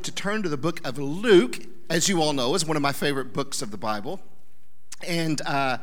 [0.00, 2.92] to turn to the book of Luke, as you all know, is one of my
[2.92, 4.20] favorite books of the Bible.
[5.06, 5.78] And uh,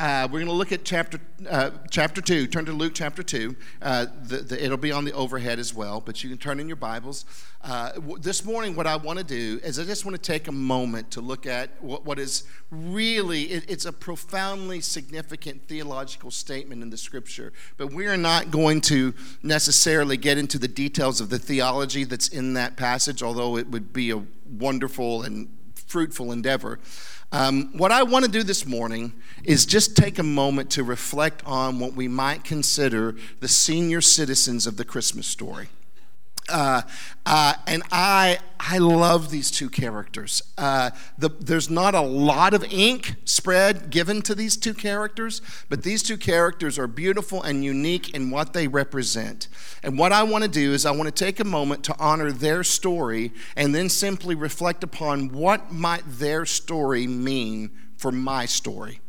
[0.00, 2.46] uh, we're going to look at chapter, uh, chapter 2.
[2.46, 3.54] Turn to Luke chapter 2.
[3.82, 6.66] Uh, the, the, it'll be on the overhead as well, but you can turn in
[6.66, 7.26] your Bibles.
[7.62, 10.48] Uh, w- this morning, what I want to do is I just want to take
[10.48, 16.30] a moment to look at what, what is really, it, it's a profoundly significant theological
[16.30, 17.52] statement in the scripture.
[17.76, 19.12] But we are not going to
[19.42, 23.92] necessarily get into the details of the theology that's in that passage, although it would
[23.92, 26.78] be a wonderful and fruitful endeavor.
[27.32, 29.12] Um, what I want to do this morning
[29.44, 34.66] is just take a moment to reflect on what we might consider the senior citizens
[34.66, 35.68] of the Christmas story.
[36.50, 36.82] Uh,
[37.26, 40.42] uh, and I, I love these two characters.
[40.58, 45.82] Uh, the, there's not a lot of ink spread given to these two characters, but
[45.82, 49.48] these two characters are beautiful and unique in what they represent.
[49.82, 52.32] And what I want to do is I want to take a moment to honor
[52.32, 59.00] their story and then simply reflect upon what might their story mean for my story.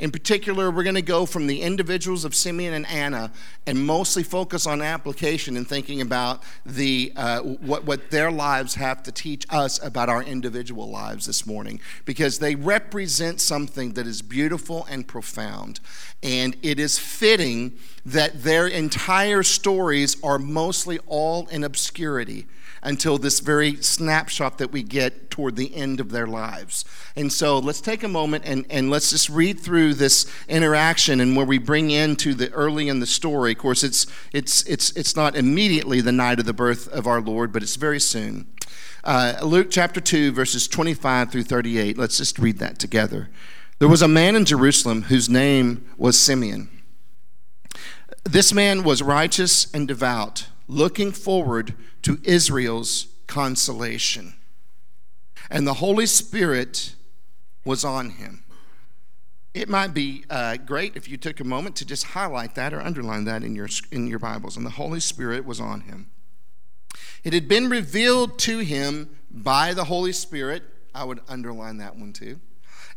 [0.00, 3.30] In particular, we're going to go from the individuals of Simeon and Anna
[3.66, 9.02] and mostly focus on application and thinking about the, uh, what, what their lives have
[9.02, 14.22] to teach us about our individual lives this morning because they represent something that is
[14.22, 15.80] beautiful and profound.
[16.22, 17.76] And it is fitting
[18.06, 22.46] that their entire stories are mostly all in obscurity
[22.82, 26.84] until this very snapshot that we get toward the end of their lives.
[27.16, 31.36] And so let's take a moment and, and let's just read through this interaction and
[31.36, 33.52] where we bring into the early in the story.
[33.52, 37.20] Of course, it's, it's, it's, it's not immediately the night of the birth of our
[37.20, 38.46] Lord, but it's very soon.
[39.02, 41.96] Uh, Luke chapter 2, verses 25 through 38.
[41.96, 43.30] Let's just read that together.
[43.78, 46.68] There was a man in Jerusalem whose name was Simeon.
[48.24, 54.34] This man was righteous and devout looking forward to Israel's consolation.
[55.50, 56.94] And the Holy Spirit
[57.64, 58.44] was on him.
[59.52, 62.80] It might be uh, great if you took a moment to just highlight that or
[62.80, 64.56] underline that in your, in your Bibles.
[64.56, 66.10] And the Holy Spirit was on him.
[67.24, 70.62] It had been revealed to him by the Holy Spirit.
[70.94, 72.38] I would underline that one too.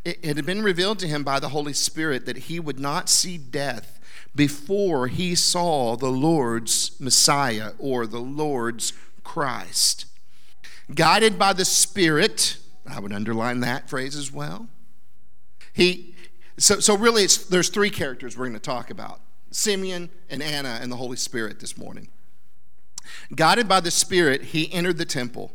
[0.04, 3.08] It, it had been revealed to him by the Holy Spirit that he would not
[3.08, 3.98] see death
[4.34, 10.06] before he saw the Lord's Messiah or the Lord's Christ.
[10.94, 14.68] Guided by the Spirit, I would underline that phrase as well.
[15.72, 16.14] He,
[16.58, 20.90] so, so really, there's three characters we're going to talk about Simeon and Anna and
[20.90, 22.08] the Holy Spirit this morning.
[23.34, 25.52] Guided by the Spirit, he entered the temple.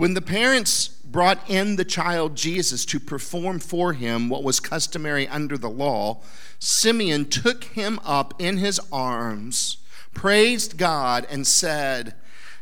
[0.00, 5.28] When the parents brought in the child Jesus to perform for him what was customary
[5.28, 6.22] under the law,
[6.58, 9.76] Simeon took him up in his arms,
[10.14, 12.14] praised God, and said,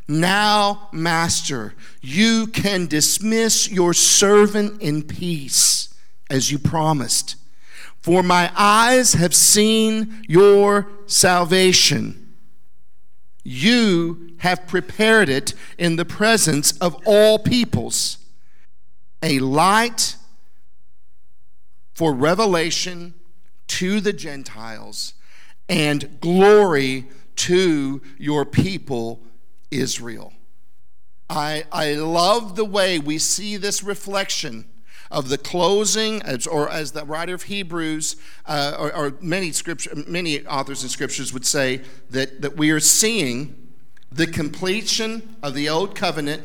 [0.05, 5.95] Now, Master, you can dismiss your servant in peace,
[6.29, 7.37] as you promised.
[8.01, 12.28] For my eyes have seen your salvation.
[13.43, 18.17] You have prepared it in the presence of all peoples,
[19.23, 20.15] a light
[21.93, 23.13] for revelation
[23.67, 25.13] to the Gentiles
[25.67, 29.21] and glory to your people,
[29.71, 30.33] Israel.
[31.29, 34.65] I, I love the way we see this reflection
[35.11, 36.21] of the closing,
[36.51, 38.15] or as the writer of Hebrews,
[38.45, 41.81] uh, or, or, many scripture, many authors in scriptures would say
[42.11, 43.69] that, that we are seeing
[44.11, 46.43] the completion of the old covenant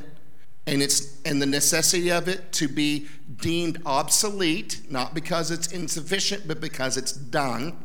[0.66, 6.47] and it's and the necessity of it to be deemed obsolete not because it's insufficient
[6.47, 7.76] but because it's done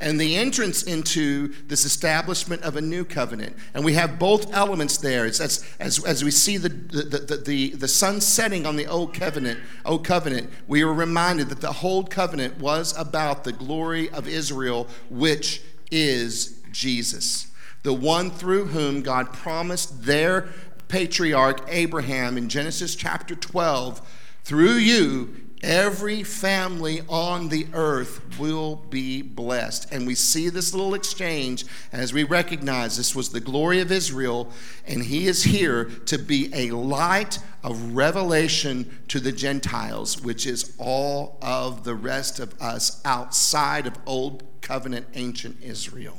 [0.00, 3.56] and the entrance into this establishment of a new covenant.
[3.74, 5.26] And we have both elements there.
[5.26, 8.86] It's as as, as we see the the, the, the, the sun setting on the
[8.86, 14.08] old covenant old covenant we are reminded that the old covenant was about the glory
[14.10, 17.48] of israel which is jesus
[17.82, 20.48] the one through whom god promised their
[20.88, 24.00] patriarch Abraham in Genesis chapter 12
[24.44, 25.34] through you,
[25.66, 29.92] every family on the earth will be blessed.
[29.92, 34.50] And we see this little exchange as we recognize this was the glory of Israel,
[34.86, 40.74] and he is here to be a light of revelation to the Gentiles, which is
[40.78, 46.16] all of the rest of us outside of Old Covenant ancient Israel.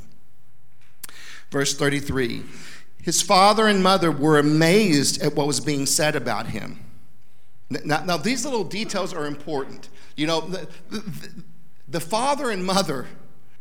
[1.50, 2.44] Verse 33
[3.00, 6.87] his father and mother were amazed at what was being said about him.
[7.70, 9.88] Now, now these little details are important.
[10.16, 11.42] You know, the, the,
[11.86, 13.06] the father and mother,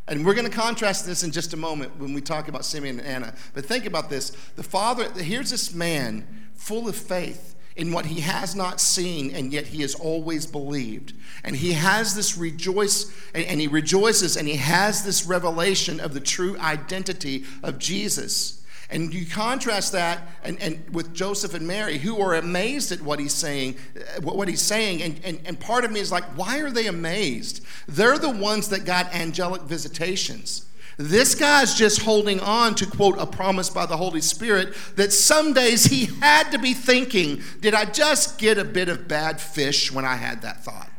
[0.07, 2.99] and we're going to contrast this in just a moment when we talk about Simeon
[2.99, 4.31] and Anna, but think about this.
[4.55, 9.53] The father, here's this man full of faith in what he has not seen, and
[9.53, 11.13] yet he has always believed.
[11.43, 16.19] And he has this rejoice, and he rejoices, and he has this revelation of the
[16.19, 18.63] true identity of Jesus.
[18.89, 23.19] And you contrast that and, and with Joseph and Mary, who are amazed at what
[23.19, 25.01] he's saying, uh, what he's saying.
[25.01, 27.65] And, and, and part of me is like, why are they amazed?
[27.87, 30.65] They're the ones that got angelic visitations.
[30.97, 35.53] This guy's just holding on to, quote, a promise by the Holy Spirit that some
[35.53, 39.91] days he had to be thinking, did I just get a bit of bad fish
[39.91, 40.89] when I had that thought?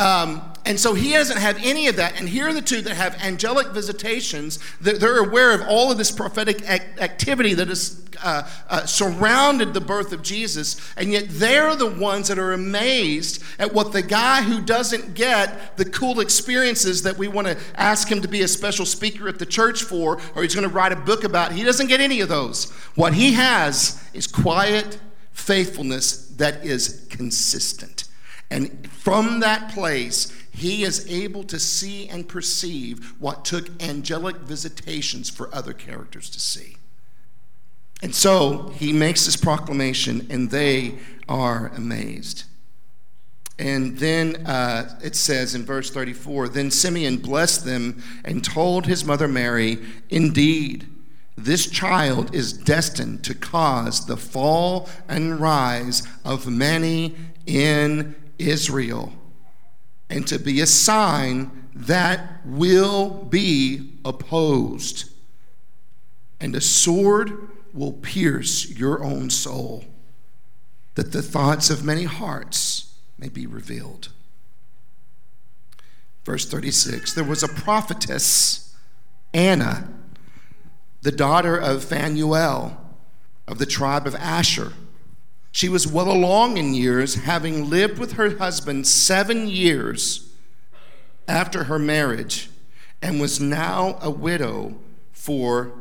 [0.00, 2.18] Um, and so he doesn't have any of that.
[2.18, 4.58] And here are the two that have angelic visitations.
[4.80, 10.12] They're aware of all of this prophetic activity that has uh, uh, surrounded the birth
[10.12, 10.80] of Jesus.
[10.96, 15.76] And yet they're the ones that are amazed at what the guy who doesn't get
[15.76, 19.38] the cool experiences that we want to ask him to be a special speaker at
[19.38, 22.22] the church for, or he's going to write a book about, he doesn't get any
[22.22, 22.70] of those.
[22.94, 24.98] What he has is quiet
[25.32, 28.04] faithfulness that is consistent.
[28.50, 35.30] And from that place, he is able to see and perceive what took angelic visitations
[35.30, 36.76] for other characters to see.
[38.02, 40.98] And so he makes this proclamation, and they
[41.28, 42.44] are amazed.
[43.58, 49.04] And then uh, it says in verse 34 Then Simeon blessed them and told his
[49.04, 50.88] mother Mary, Indeed,
[51.36, 57.14] this child is destined to cause the fall and rise of many
[57.46, 58.14] in
[58.48, 59.12] Israel,
[60.08, 65.10] and to be a sign that will be opposed.
[66.40, 67.32] And a sword
[67.72, 69.84] will pierce your own soul,
[70.94, 74.08] that the thoughts of many hearts may be revealed.
[76.24, 78.74] Verse 36 There was a prophetess,
[79.32, 79.88] Anna,
[81.02, 82.76] the daughter of Phanuel
[83.46, 84.72] of the tribe of Asher.
[85.52, 90.32] She was well along in years, having lived with her husband seven years
[91.26, 92.50] after her marriage,
[93.02, 94.76] and was now a widow
[95.12, 95.72] for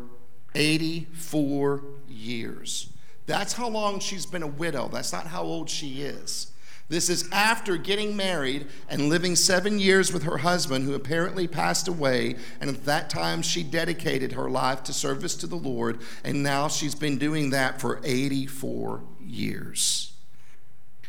[0.56, 2.90] 84 years.
[3.26, 4.88] That's how long she's been a widow.
[4.88, 6.52] That's not how old she is.
[6.88, 11.88] This is after getting married and living seven years with her husband, who apparently passed
[11.88, 12.36] away.
[12.60, 16.00] And at that time, she dedicated her life to service to the Lord.
[16.24, 20.14] And now she's been doing that for 84 years.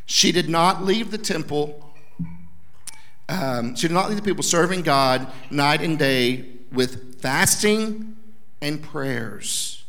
[0.07, 1.93] She did not leave the temple.
[3.29, 8.17] Um, she did not leave the people serving God night and day with fasting
[8.61, 9.85] and prayers.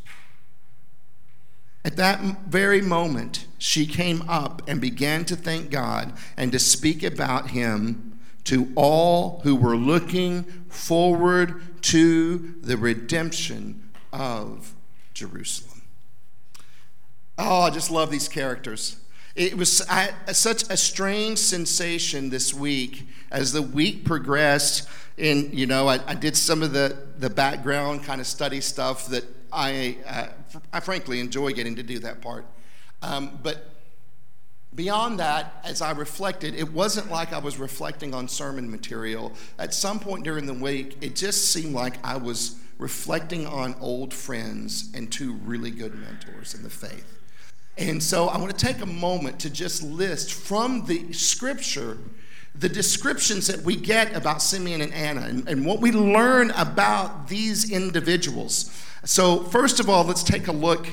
[1.84, 7.02] At that very moment, she came up and began to thank God and to speak
[7.02, 14.74] about Him to all who were looking forward to the redemption of
[15.14, 15.71] Jerusalem.
[17.38, 18.98] Oh, I just love these characters.
[19.36, 24.88] It was I, such a strange sensation this week as the week progressed.
[25.18, 29.08] And, you know, I, I did some of the, the background kind of study stuff
[29.08, 30.28] that I, uh,
[30.74, 32.46] I frankly enjoy getting to do that part.
[33.02, 33.70] Um, but
[34.76, 39.34] beyond that, as I reflected, it wasn't like I was reflecting on sermon material.
[39.58, 44.14] At some point during the week, it just seemed like I was reflecting on old
[44.14, 47.21] friends and two really good mentors in the faith.
[47.82, 51.98] And so I want to take a moment to just list from the scripture
[52.54, 57.30] the descriptions that we get about Simeon and Anna and, and what we learn about
[57.30, 58.70] these individuals.
[59.06, 60.86] So, first of all, let's take a look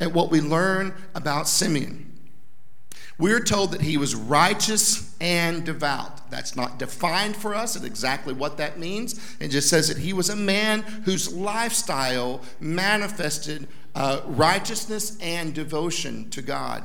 [0.00, 2.10] at what we learn about Simeon.
[3.18, 6.30] We're told that he was righteous and devout.
[6.30, 9.36] That's not defined for us at exactly what that means.
[9.38, 16.30] It just says that he was a man whose lifestyle manifested uh, righteousness and devotion
[16.30, 16.84] to God.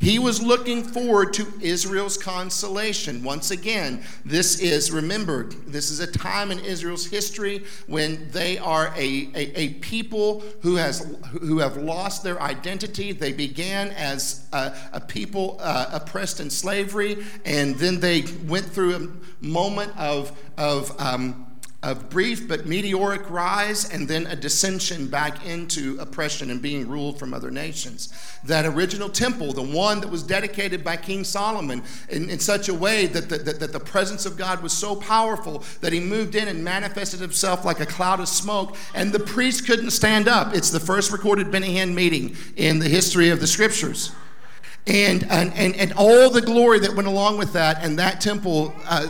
[0.00, 3.22] He was looking forward to Israel's consolation.
[3.22, 5.52] Once again, this is, remembered.
[5.66, 10.76] this is a time in Israel's history when they are a, a, a people who,
[10.76, 13.12] has, who have lost their identity.
[13.12, 18.96] They began as a, a people uh, oppressed in slavery, and then they went through
[18.96, 19.08] a
[19.42, 21.53] moment of, of um,
[21.84, 27.18] a brief but meteoric rise and then a dissension back into oppression and being ruled
[27.18, 28.08] from other nations.
[28.42, 32.74] That original temple, the one that was dedicated by King Solomon in, in such a
[32.74, 36.34] way that the, that, that the presence of God was so powerful that he moved
[36.34, 40.54] in and manifested himself like a cloud of smoke, and the priest couldn't stand up.
[40.54, 44.10] It's the first recorded Benny Hinn meeting in the history of the scriptures
[44.86, 47.82] and, and, and, and, all the glory that went along with that.
[47.82, 49.06] And that temple, uh,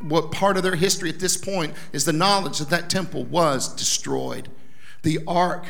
[0.00, 3.74] what part of their history at this point is the knowledge that that temple was
[3.74, 4.48] destroyed.
[5.02, 5.66] The ark,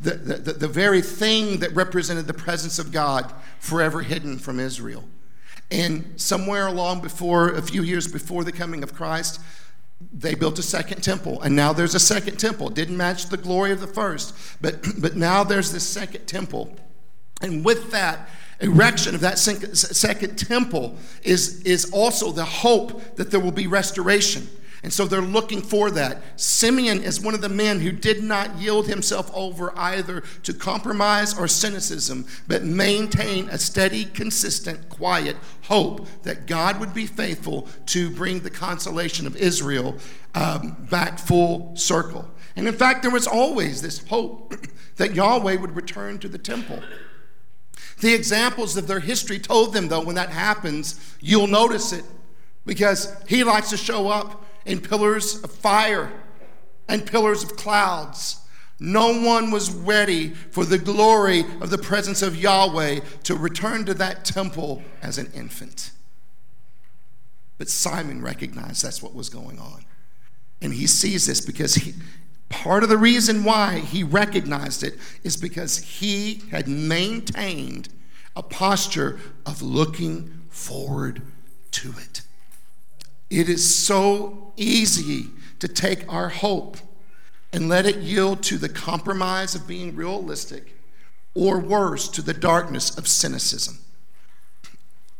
[0.00, 5.04] the, the, the very thing that represented the presence of God forever hidden from Israel.
[5.72, 9.40] And somewhere along before, a few years before the coming of Christ,
[10.12, 11.40] they built a second temple.
[11.42, 12.70] And now there's a second temple.
[12.70, 16.76] Didn't match the glory of the first, but, but now there's this second temple.
[17.40, 18.28] And with that,
[18.60, 24.48] erection of that second temple is, is also the hope that there will be restoration.
[24.84, 26.20] And so they're looking for that.
[26.38, 31.36] Simeon is one of the men who did not yield himself over either to compromise
[31.38, 38.10] or cynicism, but maintain a steady, consistent, quiet hope that God would be faithful to
[38.10, 39.96] bring the consolation of Israel
[40.34, 42.28] um, back full circle.
[42.54, 44.54] And in fact, there was always this hope
[44.96, 46.80] that Yahweh would return to the temple.
[48.04, 52.04] The examples of their history told them, though, when that happens, you'll notice it
[52.66, 56.12] because he likes to show up in pillars of fire
[56.86, 58.42] and pillars of clouds.
[58.78, 63.94] No one was ready for the glory of the presence of Yahweh to return to
[63.94, 65.90] that temple as an infant.
[67.56, 69.82] But Simon recognized that's what was going on.
[70.60, 71.94] And he sees this because he,
[72.62, 74.94] part of the reason why he recognized it
[75.24, 77.88] is because he had maintained
[78.36, 81.20] a posture of looking forward
[81.72, 82.22] to it.
[83.28, 85.26] It is so easy
[85.58, 86.76] to take our hope
[87.52, 90.76] and let it yield to the compromise of being realistic,
[91.34, 93.78] or worse, to the darkness of cynicism.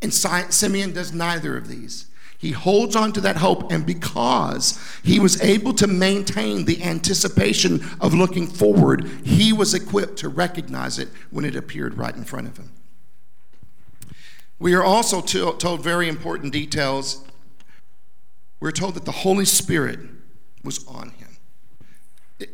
[0.01, 2.07] And Simeon does neither of these.
[2.45, 7.83] He holds on to that hope, and because he was able to maintain the anticipation
[8.03, 12.49] of looking forward, he was equipped to recognize it when it appeared right in front
[12.49, 12.71] of him.
[14.59, 17.25] We are also told very important details
[18.61, 20.01] we're told that the Holy Spirit
[20.63, 21.39] was on him.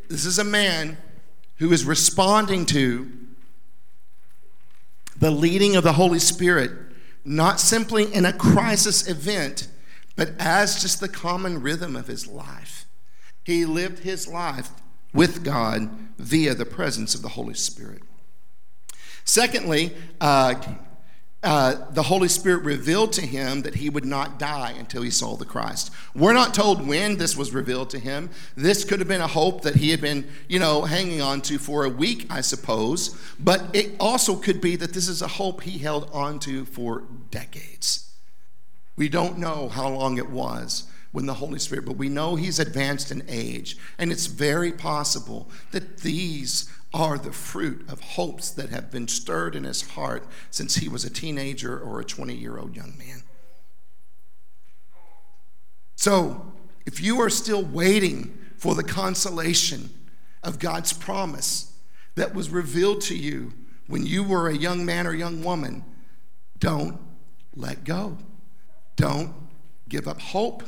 [0.08, 0.98] This is a man
[1.56, 3.10] who is responding to
[5.16, 6.70] the leading of the Holy Spirit,
[7.24, 9.66] not simply in a crisis event,
[10.20, 12.84] but as just the common rhythm of his life.
[13.42, 14.68] He lived his life
[15.14, 18.02] with God via the presence of the Holy Spirit.
[19.24, 20.56] Secondly, uh,
[21.42, 25.36] uh, the Holy Spirit revealed to him that he would not die until he saw
[25.36, 25.90] the Christ.
[26.14, 28.28] We're not told when this was revealed to him.
[28.54, 31.56] This could have been a hope that he had been, you know, hanging on to
[31.56, 33.18] for a week, I suppose.
[33.38, 37.04] But it also could be that this is a hope he held on to for
[37.30, 38.09] decades.
[39.00, 42.58] We don't know how long it was when the Holy Spirit, but we know he's
[42.58, 43.78] advanced in age.
[43.96, 49.56] And it's very possible that these are the fruit of hopes that have been stirred
[49.56, 53.22] in his heart since he was a teenager or a 20 year old young man.
[55.96, 56.52] So,
[56.84, 59.88] if you are still waiting for the consolation
[60.42, 61.72] of God's promise
[62.16, 63.54] that was revealed to you
[63.86, 65.86] when you were a young man or young woman,
[66.58, 67.00] don't
[67.56, 68.18] let go.
[69.00, 69.32] Don't
[69.88, 70.62] give up hope.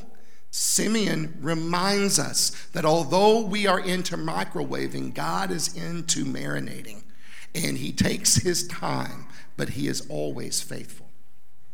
[0.50, 7.02] Simeon reminds us that although we are into microwaving, God is into marinating.
[7.54, 11.08] And he takes his time, but he is always faithful.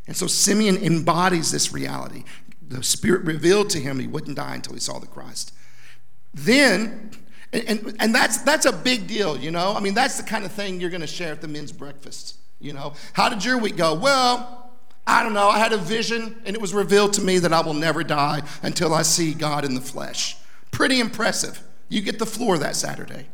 [0.09, 2.25] And so Simeon embodies this reality.
[2.67, 5.55] The Spirit revealed to him he wouldn't die until he saw the Christ.
[6.35, 7.13] Then,
[7.53, 9.75] and, and, and that's, that's a big deal, you know?
[9.75, 12.37] I mean, that's the kind of thing you're going to share at the men's breakfast,
[12.61, 12.95] you know?
[13.13, 13.95] How did your week go?
[13.95, 14.58] Well,
[15.09, 17.63] I don't know, I had a vision and it was revealed to me that I
[17.63, 20.37] will never die until I see God in the flesh.
[20.71, 21.63] Pretty impressive.
[21.89, 23.27] You get the floor that Saturday.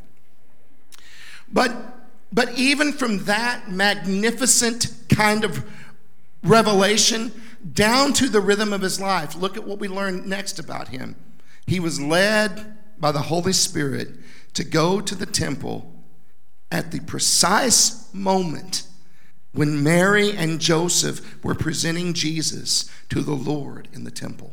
[1.53, 1.75] But
[2.33, 5.65] but even from that magnificent kind of
[6.43, 7.31] revelation
[7.73, 11.17] down to the rhythm of his life, look at what we learn next about him.
[11.67, 14.11] He was led by the Holy Spirit
[14.55, 15.93] to go to the temple
[16.71, 18.87] at the precise moment
[19.55, 24.53] when Mary and Joseph were presenting Jesus to the Lord in the temple.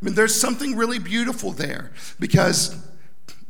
[0.00, 2.76] I mean, there's something really beautiful there because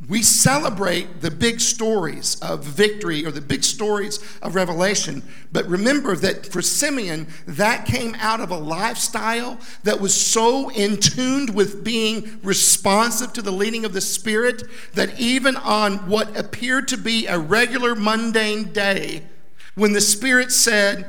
[0.08, 5.22] we celebrate the big stories of victory or the big stories of revelation.
[5.50, 10.98] But remember that for Simeon, that came out of a lifestyle that was so in
[10.98, 14.62] tuned with being responsive to the leading of the Spirit
[14.94, 19.22] that even on what appeared to be a regular mundane day,
[19.74, 21.08] when the Spirit said,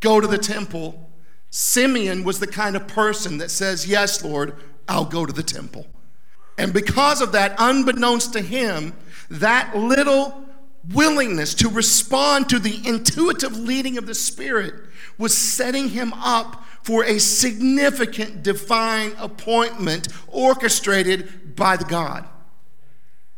[0.00, 1.10] Go to the temple,
[1.50, 4.54] Simeon was the kind of person that says, Yes, Lord,
[4.88, 5.86] I'll go to the temple.
[6.56, 8.94] And because of that, unbeknownst to him,
[9.30, 10.44] that little
[10.92, 14.74] willingness to respond to the intuitive leading of the Spirit
[15.18, 22.26] was setting him up for a significant divine appointment orchestrated by the God.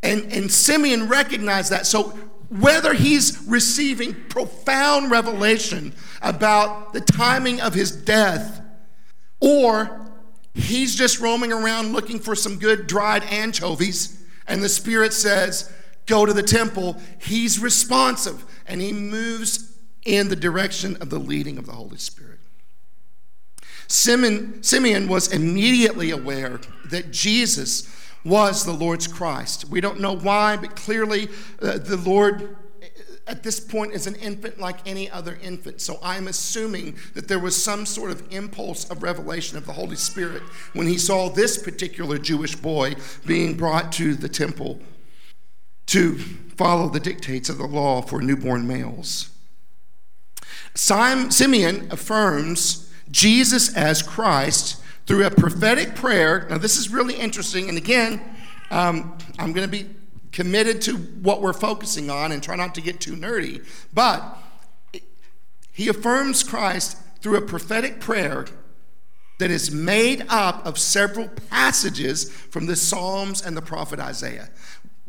[0.03, 1.87] And, and Simeon recognized that.
[1.87, 2.17] So
[2.51, 8.61] whether he's receiving profound revelation about the timing of his death
[9.41, 10.13] or
[10.53, 15.73] he's just roaming around looking for some good dried anchovies and the Spirit says,
[16.07, 21.57] Go to the temple, he's responsive and he moves in the direction of the leading
[21.57, 22.41] of the Holy Spirit.
[23.87, 27.83] Simeon, Simeon was immediately aware that Jesus
[28.25, 29.69] was the Lord's Christ.
[29.69, 31.29] We don't know why, but clearly
[31.61, 32.57] uh, the Lord
[33.27, 35.81] at this point is an infant like any other infant.
[35.81, 39.97] So I'm assuming that there was some sort of impulse of revelation of the Holy
[39.97, 44.81] Spirit when he saw this particular Jewish boy being brought to the temple
[45.87, 49.31] to follow the dictates of the law for newborn males.
[50.75, 56.47] Simeon affirms Jesus as Christ through a prophetic prayer.
[56.49, 57.69] Now, this is really interesting.
[57.69, 58.21] And again,
[58.71, 59.89] um, I'm going to be
[60.33, 63.67] committed to what we're focusing on and try not to get too nerdy.
[63.93, 64.39] But
[65.73, 68.47] he affirms Christ through a prophetic prayer
[69.39, 74.51] that is made up of several passages from the Psalms and the prophet Isaiah.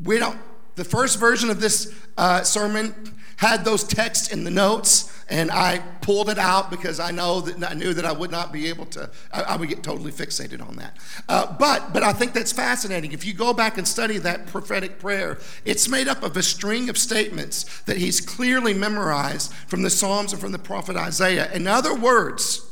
[0.01, 0.39] We don't,
[0.75, 2.95] the first version of this uh, sermon
[3.37, 7.71] had those texts in the notes, and I pulled it out because I know that
[7.71, 9.09] I knew that I would not be able to.
[9.31, 10.97] I, I would get totally fixated on that.
[11.29, 13.13] Uh, but but I think that's fascinating.
[13.13, 16.89] If you go back and study that prophetic prayer, it's made up of a string
[16.89, 21.49] of statements that he's clearly memorized from the Psalms and from the prophet Isaiah.
[21.53, 22.69] In other words,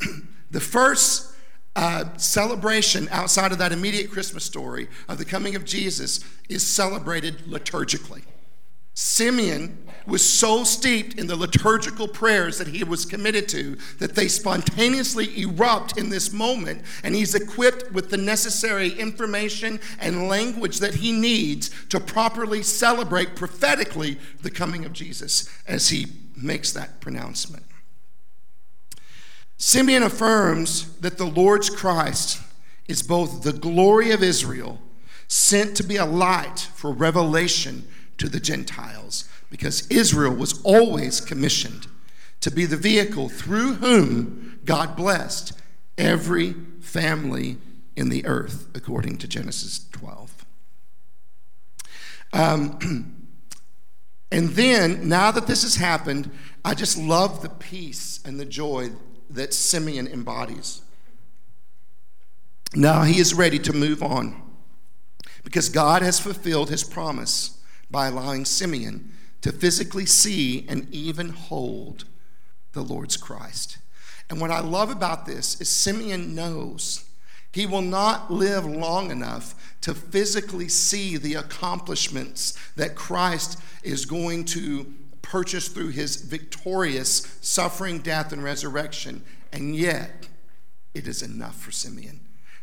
[0.50, 1.32] the first
[1.76, 7.44] uh, celebration outside of that immediate Christmas story of the coming of Jesus is celebrated
[7.46, 8.24] liturgically.
[9.02, 14.28] Simeon was so steeped in the liturgical prayers that he was committed to that they
[14.28, 20.96] spontaneously erupt in this moment, and he's equipped with the necessary information and language that
[20.96, 27.64] he needs to properly celebrate prophetically the coming of Jesus as he makes that pronouncement.
[29.56, 32.42] Simeon affirms that the Lord's Christ
[32.86, 34.78] is both the glory of Israel,
[35.26, 37.86] sent to be a light for revelation
[38.20, 41.86] to the Gentiles because Israel was always commissioned
[42.40, 45.58] to be the vehicle through whom God blessed
[45.96, 47.56] every family
[47.96, 50.46] in the earth, according to Genesis 12.
[52.34, 53.16] Um,
[54.30, 56.30] and then, now that this has happened,
[56.62, 58.90] I just love the peace and the joy
[59.30, 60.82] that Simeon embodies.
[62.74, 64.42] Now he is ready to move on
[65.42, 67.56] because God has fulfilled his promise
[67.90, 72.04] by allowing Simeon to physically see and even hold
[72.72, 73.78] the Lord's Christ.
[74.28, 77.04] And what I love about this is Simeon knows
[77.52, 84.44] he will not live long enough to physically see the accomplishments that Christ is going
[84.46, 89.24] to purchase through his victorious suffering, death, and resurrection.
[89.52, 90.28] And yet,
[90.94, 92.20] it is enough for Simeon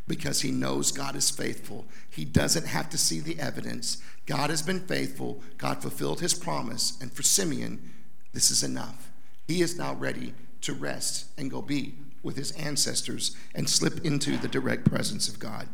[0.08, 1.86] because he knows God is faithful.
[2.10, 4.02] He doesn't have to see the evidence.
[4.26, 5.42] God has been faithful.
[5.58, 6.98] God fulfilled his promise.
[7.02, 7.94] And for Simeon,
[8.34, 9.12] this is enough.
[9.48, 14.38] He is now ready to rest and go be with his ancestors and slip into
[14.38, 15.68] the direct presence of God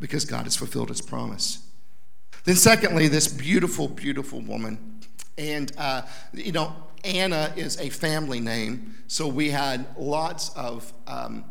[0.00, 1.66] because God has fulfilled his promise.
[2.44, 5.00] Then, secondly, this beautiful, beautiful woman.
[5.36, 10.92] And, uh, you know, Anna is a family name, so we had lots of.
[11.06, 11.44] Um,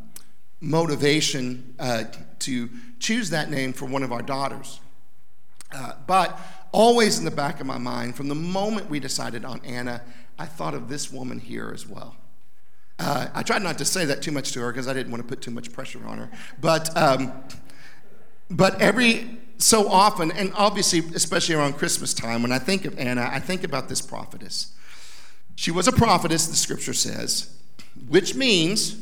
[0.60, 2.06] motivation uh,
[2.40, 4.80] to choose that name for one of our daughters.
[5.72, 6.40] Uh, but
[6.72, 10.02] always in the back of my mind, from the moment we decided on Anna,
[10.40, 12.16] I thought of this woman here as well.
[13.00, 15.24] Uh, I tried not to say that too much to her because I didn't want
[15.24, 16.32] to put too much pressure on her.
[16.60, 17.32] But, um,
[18.50, 23.30] but every so often, and obviously, especially around Christmas time, when I think of Anna,
[23.32, 24.74] I think about this prophetess.
[25.56, 27.56] She was a prophetess, the scripture says,
[28.08, 28.96] which means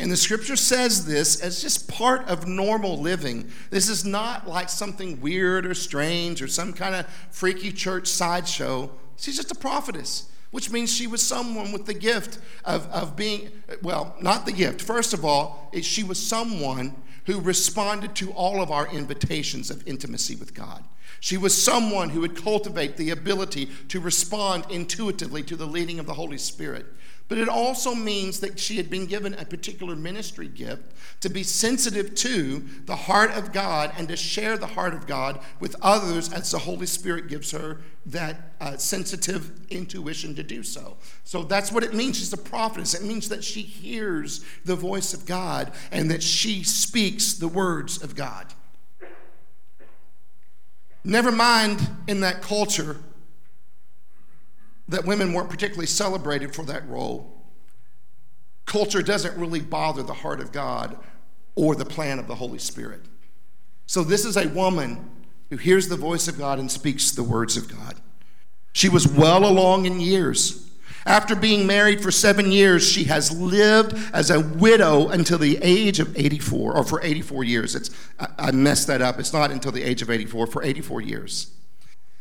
[0.00, 3.50] and the scripture says this as just part of normal living.
[3.68, 8.90] This is not like something weird or strange or some kind of freaky church sideshow.
[9.18, 13.50] She's just a prophetess, which means she was someone with the gift of, of being,
[13.82, 14.80] well, not the gift.
[14.80, 16.94] First of all, she was someone
[17.26, 20.82] who responded to all of our invitations of intimacy with God.
[21.20, 26.06] She was someone who would cultivate the ability to respond intuitively to the leading of
[26.06, 26.86] the Holy Spirit.
[27.30, 30.82] But it also means that she had been given a particular ministry gift
[31.20, 35.38] to be sensitive to the heart of God and to share the heart of God
[35.60, 40.96] with others as the Holy Spirit gives her that uh, sensitive intuition to do so.
[41.22, 42.18] So that's what it means.
[42.18, 42.94] She's a prophetess.
[42.94, 48.02] It means that she hears the voice of God and that she speaks the words
[48.02, 48.52] of God.
[51.04, 52.96] Never mind in that culture
[54.90, 57.44] that women weren't particularly celebrated for that role.
[58.66, 60.96] Culture doesn't really bother the heart of God
[61.54, 63.02] or the plan of the Holy Spirit.
[63.86, 65.10] So, this is a woman
[65.48, 67.96] who hears the voice of God and speaks the words of God.
[68.72, 70.68] She was well along in years.
[71.06, 75.98] After being married for seven years, she has lived as a widow until the age
[75.98, 77.74] of 84, or for 84 years.
[77.74, 79.18] It's, I, I messed that up.
[79.18, 81.50] It's not until the age of 84, for 84 years.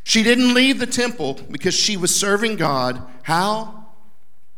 [0.10, 3.00] She didn't leave the temple because she was serving God.
[3.22, 3.90] How?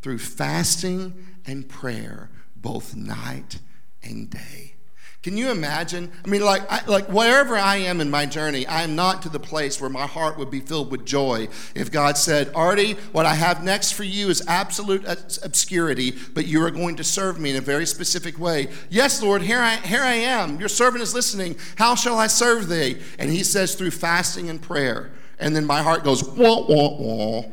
[0.01, 3.59] Through fasting and prayer, both night
[4.01, 4.75] and day.
[5.23, 6.09] Can you imagine?
[6.23, 9.29] I mean, like, I, like wherever I am in my journey, I am not to
[9.29, 13.25] the place where my heart would be filled with joy if God said, Artie, what
[13.25, 15.05] I have next for you is absolute
[15.43, 18.69] obscurity, but you are going to serve me in a very specific way.
[18.89, 20.61] Yes, Lord, here I, here I am.
[20.61, 21.57] Your servant is listening.
[21.75, 23.01] How shall I serve thee?
[23.19, 25.11] And he says, through fasting and prayer.
[25.41, 27.43] And then my heart goes, wah, wah, wah.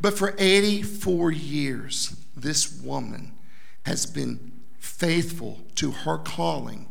[0.00, 3.32] But for 84 years, this woman
[3.84, 6.88] has been faithful to her calling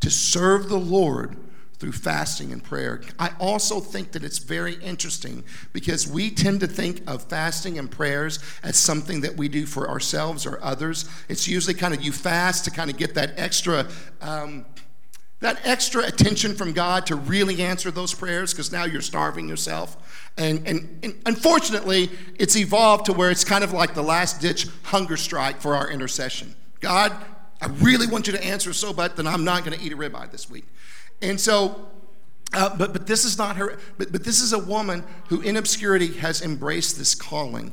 [0.00, 1.36] to serve the Lord
[1.78, 3.02] through fasting and prayer.
[3.18, 7.90] I also think that it's very interesting because we tend to think of fasting and
[7.90, 11.08] prayers as something that we do for ourselves or others.
[11.28, 13.86] It's usually kind of you fast to kind of get that extra.
[14.22, 14.64] Um,
[15.40, 19.96] that extra attention from God to really answer those prayers because now you're starving yourself.
[20.38, 24.66] And, and, and, unfortunately, it's evolved to where it's kind of like the last ditch
[24.84, 26.54] hunger strike for our intercession.
[26.80, 27.12] God,
[27.60, 29.96] I really want you to answer so bad that I'm not going to eat a
[29.96, 30.66] ribeye this week.
[31.20, 31.88] And so,
[32.54, 35.56] uh, but, but this is not her, but, but this is a woman who in
[35.56, 37.72] obscurity has embraced this calling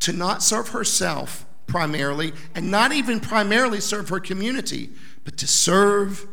[0.00, 4.90] to not serve herself primarily and not even primarily serve her community,
[5.24, 6.26] but to serve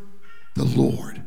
[0.56, 1.22] the Lord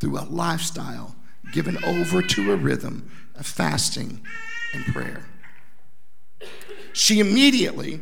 [0.00, 1.16] through a lifestyle
[1.52, 4.20] given over to a rhythm of fasting
[4.72, 5.26] and prayer.
[6.92, 8.00] She immediately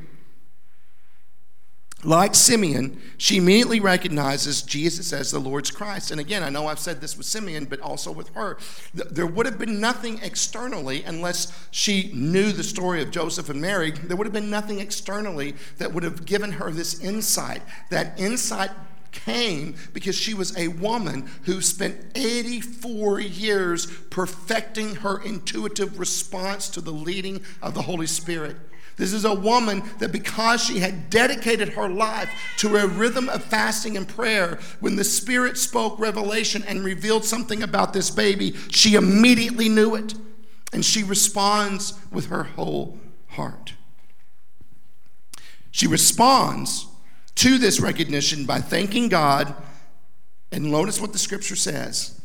[2.05, 6.11] like Simeon, she immediately recognizes Jesus as the Lord's Christ.
[6.11, 8.59] And again, I know I've said this with Simeon, but also with her.
[8.93, 13.93] There would have been nothing externally, unless she knew the story of Joseph and Mary,
[13.93, 17.63] there would have been nothing externally that would have given her this insight.
[17.91, 18.71] That insight
[19.13, 26.81] came because she was a woman who spent 84 years perfecting her intuitive response to
[26.81, 28.57] the leading of the Holy Spirit.
[28.97, 33.43] This is a woman that because she had dedicated her life to a rhythm of
[33.43, 38.95] fasting and prayer, when the Spirit spoke revelation and revealed something about this baby, she
[38.95, 40.15] immediately knew it.
[40.73, 42.99] And she responds with her whole
[43.29, 43.75] heart.
[45.71, 46.87] She responds
[47.37, 49.55] to this recognition by thanking God,
[50.51, 52.21] and notice what the scripture says,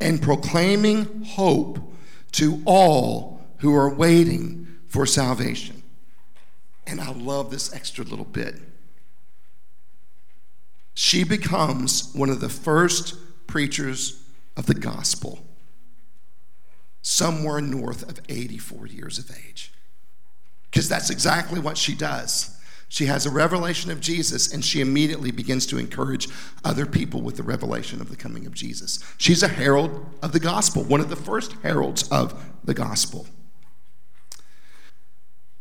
[0.00, 1.78] and proclaiming hope
[2.32, 5.82] to all who are waiting for salvation.
[6.86, 8.56] And I love this extra little bit.
[10.94, 13.14] She becomes one of the first
[13.46, 14.22] preachers
[14.56, 15.46] of the gospel
[17.02, 19.72] somewhere north of 84 years of age.
[20.64, 22.55] Because that's exactly what she does.
[22.88, 26.28] She has a revelation of Jesus and she immediately begins to encourage
[26.64, 29.00] other people with the revelation of the coming of Jesus.
[29.18, 33.26] She's a herald of the gospel, one of the first heralds of the gospel.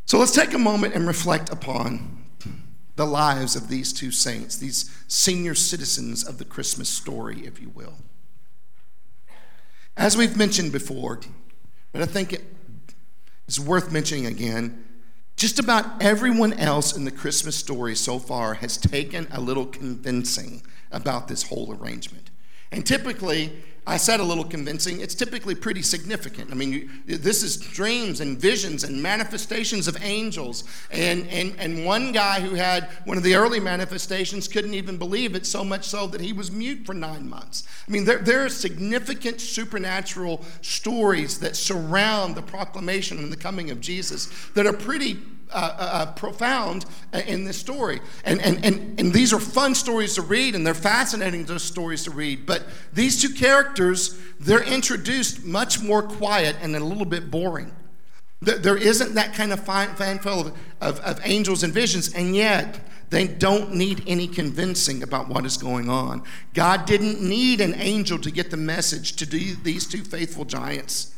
[0.06, 2.26] So let's take a moment and reflect upon
[2.96, 7.70] the lives of these two saints, these senior citizens of the Christmas story, if you
[7.70, 7.96] will.
[9.98, 11.20] As we've mentioned before,
[11.92, 12.40] but I think
[13.48, 14.85] it's worth mentioning again,
[15.36, 20.62] just about everyone else in the Christmas story so far has taken a little convincing
[20.92, 22.30] about this whole arrangement.
[22.72, 23.52] And typically,
[23.88, 26.52] I said a little convincing, it's typically pretty significant.
[26.52, 30.64] I mean, you, this is dreams and visions and manifestations of angels.
[30.90, 35.36] And, and, and one guy who had one of the early manifestations couldn't even believe
[35.36, 37.68] it, so much so that he was mute for nine months.
[37.88, 43.70] I mean, there, there are significant supernatural stories that surround the proclamation and the coming
[43.70, 45.20] of Jesus that are pretty
[45.56, 48.02] uh, uh, uh, profound uh, in this story.
[48.26, 52.04] And, and, and, and these are fun stories to read, and they're fascinating those stories
[52.04, 52.46] to read.
[52.46, 57.72] But these two characters, they're introduced much more quiet and a little bit boring.
[58.42, 63.26] There isn't that kind of fanfare of, of, of angels and visions, and yet they
[63.26, 66.24] don't need any convincing about what is going on.
[66.54, 71.16] God didn't need an angel to get the message to these two faithful giants.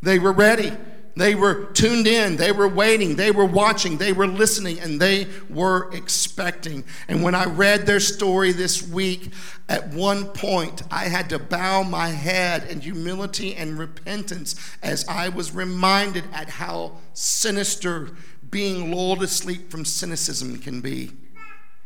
[0.00, 0.72] They were ready.
[1.20, 5.26] They were tuned in, they were waiting, they were watching, they were listening, and they
[5.50, 6.82] were expecting.
[7.08, 9.30] And when I read their story this week,
[9.68, 15.28] at one point I had to bow my head in humility and repentance as I
[15.28, 18.12] was reminded at how sinister
[18.50, 21.10] being lulled asleep from cynicism can be.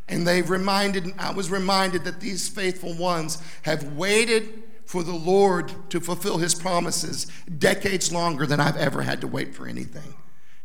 [0.07, 5.73] And they reminded, I was reminded that these faithful ones have waited for the Lord
[5.91, 7.27] to fulfill his promises
[7.59, 10.15] decades longer than I've ever had to wait for anything.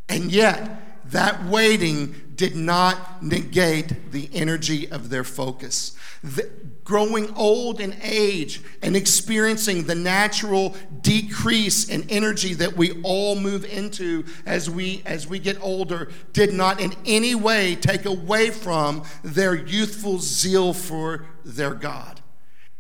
[0.08, 5.96] And yet, that waiting did not negate the energy of their focus.
[6.24, 6.50] The,
[6.84, 13.64] growing old in age and experiencing the natural decrease in energy that we all move
[13.64, 19.04] into as we as we get older did not in any way take away from
[19.24, 22.19] their youthful zeal for their God.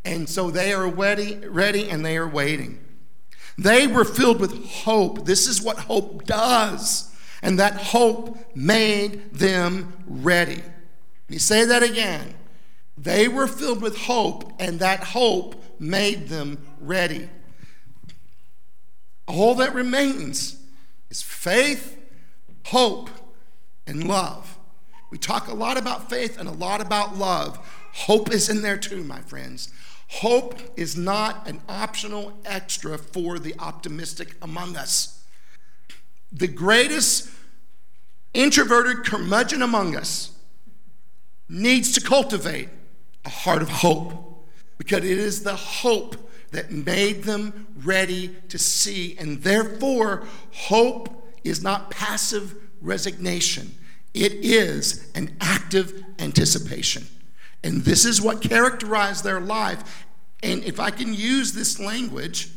[0.09, 2.79] And so they are ready, ready and they are waiting.
[3.59, 5.25] They were filled with hope.
[5.25, 7.13] This is what hope does.
[7.43, 10.55] And that hope made them ready.
[10.55, 12.33] Let me say that again.
[12.97, 17.29] They were filled with hope, and that hope made them ready.
[19.27, 20.59] All that remains
[21.11, 21.97] is faith,
[22.65, 23.11] hope,
[23.85, 24.57] and love.
[25.11, 27.57] We talk a lot about faith and a lot about love.
[27.93, 29.71] Hope is in there too, my friends.
[30.09, 35.23] Hope is not an optional extra for the optimistic among us.
[36.31, 37.29] The greatest
[38.33, 40.31] introverted curmudgeon among us
[41.47, 42.69] needs to cultivate
[43.23, 44.47] a heart of hope
[44.79, 46.15] because it is the hope
[46.51, 49.15] that made them ready to see.
[49.19, 53.75] And therefore, hope is not passive resignation,
[54.15, 57.05] it is an active anticipation.
[57.63, 60.05] And this is what characterized their life.
[60.41, 62.49] And if I can use this language,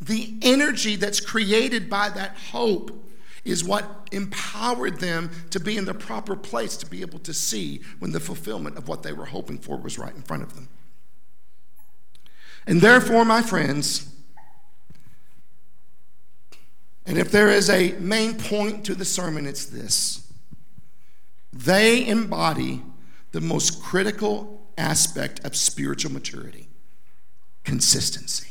[0.00, 3.04] the energy that's created by that hope
[3.44, 7.80] is what empowered them to be in the proper place to be able to see
[8.00, 10.68] when the fulfillment of what they were hoping for was right in front of them.
[12.66, 14.12] And therefore, my friends,
[17.06, 20.22] and if there is a main point to the sermon, it's this
[21.52, 22.82] they embody
[23.36, 26.70] the most critical aspect of spiritual maturity
[27.64, 28.48] consistency.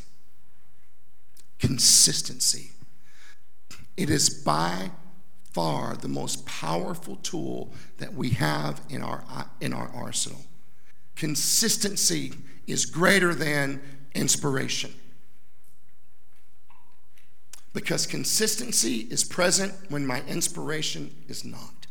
[1.58, 2.70] Consistency.
[3.98, 4.92] It is by
[5.52, 9.24] far the most powerful tool that we have in our,
[9.60, 10.46] in our arsenal.
[11.16, 12.34] Consistency
[12.68, 13.82] is greater than
[14.14, 14.94] inspiration.
[17.74, 21.85] Because consistency is present when my inspiration is not.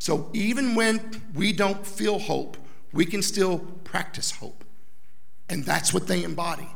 [0.00, 2.56] So even when we don't feel hope,
[2.92, 4.64] we can still practice hope.
[5.48, 6.68] And that's what they embody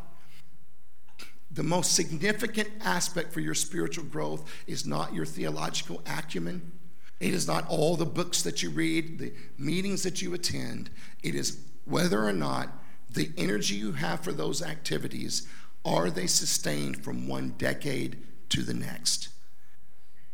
[1.54, 6.72] the most significant aspect for your spiritual growth is not your theological acumen.
[7.20, 10.90] It is not all the books that you read, the meetings that you attend.
[11.22, 12.70] It is whether or not
[13.08, 15.46] the energy you have for those activities
[15.84, 19.28] are they sustained from one decade to the next?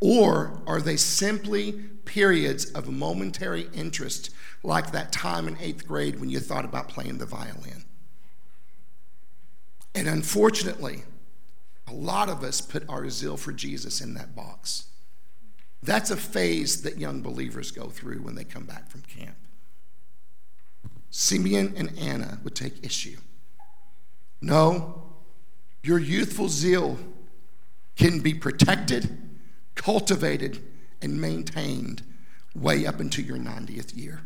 [0.01, 1.73] Or are they simply
[2.05, 4.31] periods of momentary interest,
[4.63, 7.85] like that time in eighth grade when you thought about playing the violin?
[9.95, 11.03] And unfortunately,
[11.87, 14.87] a lot of us put our zeal for Jesus in that box.
[15.83, 19.37] That's a phase that young believers go through when they come back from camp.
[21.11, 23.17] Simeon and Anna would take issue.
[24.41, 25.03] No,
[25.83, 26.99] your youthful zeal
[27.97, 29.30] can be protected,
[29.81, 30.62] cultivated,
[31.01, 32.03] and maintained
[32.55, 34.21] way up into your 90th year.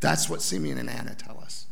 [0.00, 1.66] That's what Simeon and Anna tell us.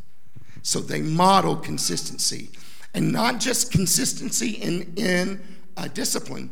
[0.62, 2.50] So they model consistency
[2.94, 5.40] and not just consistency in, in
[5.76, 6.50] uh, discipline,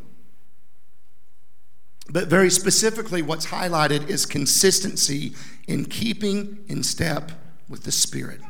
[2.11, 5.35] but very specifically, what's highlighted is consistency
[5.68, 7.33] in keeping in step
[7.68, 8.40] with the Spirit.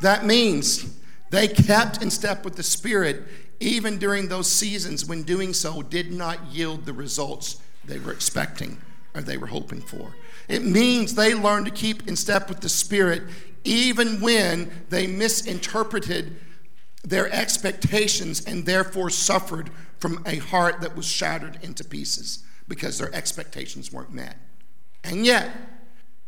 [0.00, 0.99] That means
[1.30, 3.22] they kept in step with the Spirit
[3.60, 8.78] even during those seasons when doing so did not yield the results they were expecting
[9.14, 10.14] or they were hoping for.
[10.48, 13.22] It means they learned to keep in step with the Spirit
[13.64, 16.36] even when they misinterpreted
[17.04, 23.14] their expectations and therefore suffered from a heart that was shattered into pieces because their
[23.14, 24.36] expectations weren't met.
[25.04, 25.50] And yet,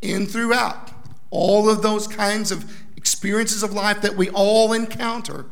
[0.00, 0.90] in throughout
[1.30, 2.70] all of those kinds of
[3.02, 5.46] experiences of life that we all encounter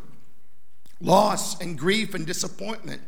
[1.01, 3.03] loss and grief and disappointment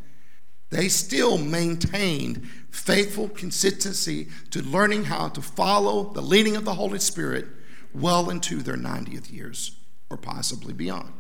[0.73, 6.99] they still maintained faithful consistency to learning how to follow the leading of the Holy
[6.99, 7.47] Spirit
[7.95, 9.77] well into their 90th years
[10.09, 11.13] or possibly beyond.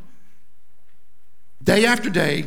[1.62, 2.46] Day after day,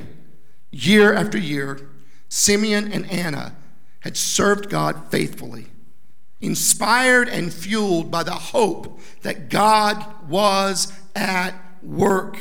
[0.72, 1.90] year after year,
[2.28, 3.56] Simeon and Anna
[4.00, 5.68] had served God faithfully,
[6.46, 12.38] inspired and fueled by the hope that God was at work,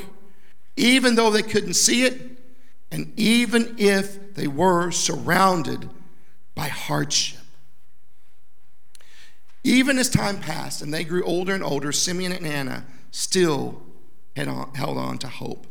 [0.76, 2.38] even though they couldn't see it,
[2.90, 5.88] and even if they were surrounded
[6.54, 7.40] by hardship.
[9.64, 13.82] Even as time passed and they grew older and older, Simeon and Anna still
[14.36, 15.66] on, held on to hope.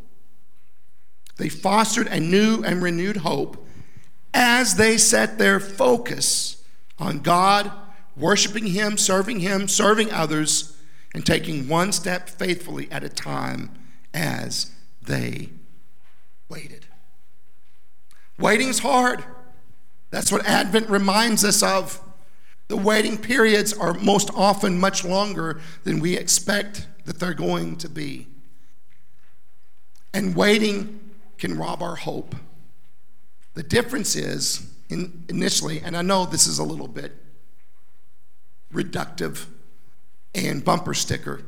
[1.38, 3.65] They fostered a new and renewed hope
[4.34, 6.63] as they set their focus
[6.98, 7.72] on God,
[8.15, 10.78] worshiping Him, serving Him, serving others,
[11.13, 13.71] and taking one step faithfully at a time
[14.13, 14.71] as
[15.02, 15.49] they
[16.49, 16.86] waited.
[18.39, 19.23] Waiting's hard.
[20.10, 21.99] That's what Advent reminds us of.
[22.67, 27.89] The waiting periods are most often much longer than we expect that they're going to
[27.89, 28.28] be.
[30.13, 32.36] And waiting can rob our hope.
[33.54, 37.22] The difference is, in, initially, and I know this is a little bit
[38.73, 39.45] reductive
[40.36, 41.41] and bumper sticker,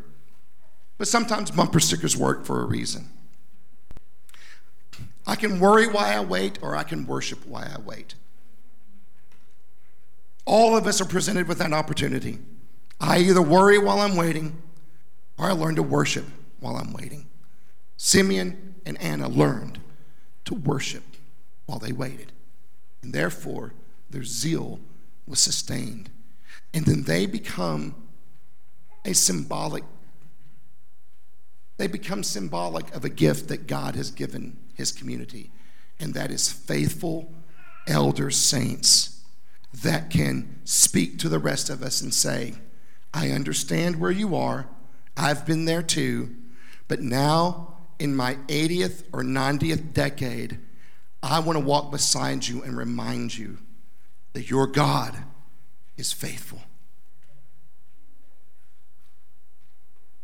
[0.97, 3.09] but sometimes bumper stickers work for a reason.
[5.27, 8.15] I can worry why I wait, or I can worship why I wait.
[10.45, 12.37] All of us are presented with that opportunity.
[12.99, 14.61] I either worry while I'm waiting,
[15.37, 16.25] or I learn to worship
[16.59, 17.25] while I'm waiting.
[17.97, 19.79] Simeon and Anna learned
[20.45, 21.03] to worship
[21.65, 22.31] while they waited.
[23.01, 23.73] And therefore,
[24.09, 24.79] their zeal
[25.25, 26.09] was sustained.
[26.73, 27.95] And then they become
[29.05, 29.83] a symbolic,
[31.77, 35.51] they become symbolic of a gift that God has given his community,
[35.99, 37.31] and that is faithful
[37.87, 39.21] elder saints
[39.73, 42.53] that can speak to the rest of us and say,
[43.13, 44.67] I understand where you are.
[45.15, 46.35] I've been there too.
[46.87, 50.59] But now, in my 80th or 90th decade,
[51.23, 53.57] I want to walk beside you and remind you
[54.33, 55.15] that your God
[55.97, 56.61] is faithful.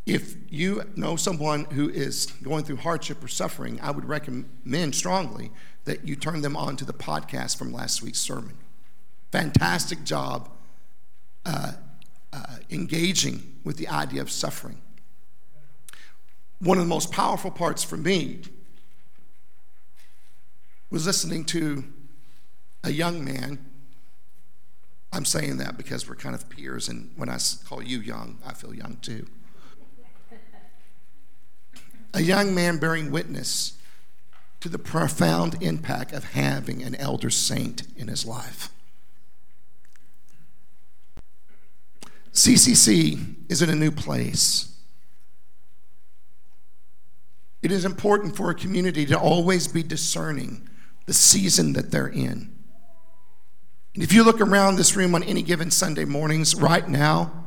[0.04, 5.52] If you know someone who is going through hardship or suffering, I would recommend strongly
[5.84, 8.56] that you turn them on to the podcast from last week's sermon.
[9.30, 10.50] Fantastic job
[11.46, 11.72] uh,
[12.32, 14.80] uh, engaging with the idea of suffering.
[16.58, 18.42] One of the most powerful parts for me
[20.90, 21.84] was listening to
[22.84, 23.58] a young man.
[25.12, 28.54] I'm saying that because we're kind of peers, and when I call you young, I
[28.54, 29.26] feel young too.
[32.14, 33.78] a young man bearing witness
[34.60, 38.70] to the profound impact of having an elder saint in his life.
[42.32, 44.74] CCC is in a new place.
[47.62, 50.68] It is important for a community to always be discerning
[51.06, 52.52] the season that they're in.
[53.94, 57.44] And if you look around this room on any given Sunday mornings, right now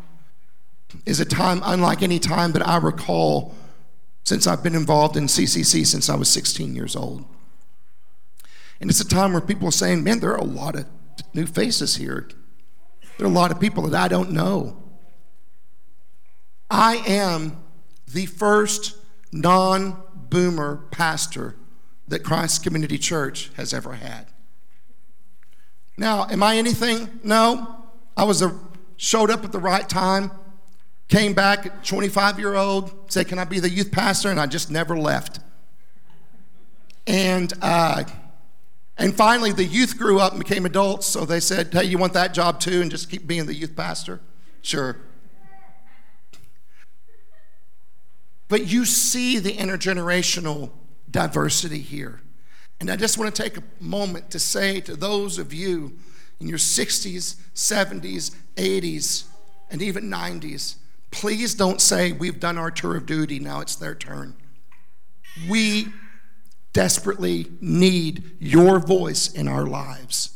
[1.05, 3.55] is a time unlike any time that I recall
[4.23, 7.25] since I've been involved in CCC since I was 16 years old.
[8.79, 10.85] And it's a time where people are saying, man, there are a lot of
[11.33, 12.27] new faces here.
[13.17, 14.81] There are a lot of people that I don't know.
[16.69, 17.63] I am
[18.11, 18.97] the first
[19.31, 21.55] non boomer pastor
[22.07, 24.27] that Christ Community Church has ever had.
[25.97, 27.19] Now, am I anything?
[27.23, 27.83] No.
[28.17, 28.57] I was a,
[28.97, 30.31] showed up at the right time,
[31.07, 34.29] came back at 25 year old, said, Can I be the youth pastor?
[34.29, 35.39] And I just never left.
[37.07, 38.03] And, uh,
[38.97, 42.13] and finally, the youth grew up and became adults, so they said, Hey, you want
[42.13, 42.81] that job too?
[42.81, 44.21] And just keep being the youth pastor?
[44.61, 44.97] Sure.
[48.47, 50.71] But you see the intergenerational
[51.09, 52.21] diversity here.
[52.79, 55.97] And I just want to take a moment to say to those of you
[56.39, 59.25] in your 60s, 70s, 80s,
[59.71, 60.75] and even 90s,
[61.11, 64.35] please don't say, We've done our tour of duty, now it's their turn.
[65.49, 65.87] We
[66.73, 70.31] desperately need your voice in our lives.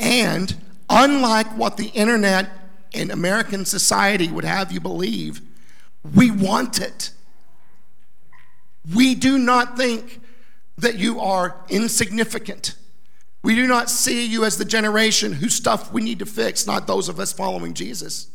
[0.00, 0.56] And
[0.88, 2.50] unlike what the internet
[2.94, 5.40] and American society would have you believe,
[6.14, 7.10] we want it.
[8.94, 10.20] We do not think
[10.78, 12.74] that you are insignificant.
[13.42, 16.86] We do not see you as the generation whose stuff we need to fix, not
[16.86, 18.28] those of us following Jesus.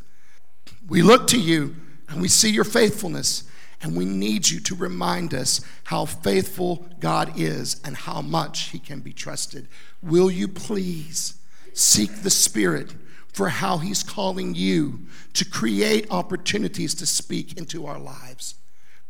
[0.87, 1.75] We look to you
[2.09, 3.43] and we see your faithfulness,
[3.81, 8.79] and we need you to remind us how faithful God is and how much He
[8.79, 9.67] can be trusted.
[10.01, 11.35] Will you please
[11.73, 12.93] seek the Spirit
[13.33, 18.55] for how He's calling you to create opportunities to speak into our lives?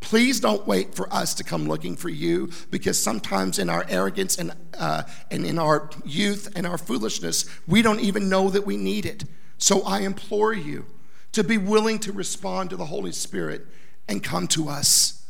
[0.03, 4.37] Please don't wait for us to come looking for you because sometimes in our arrogance
[4.37, 8.75] and, uh, and in our youth and our foolishness, we don't even know that we
[8.75, 9.23] need it.
[9.57, 10.85] So I implore you
[11.31, 13.65] to be willing to respond to the Holy Spirit
[14.09, 15.25] and come to us.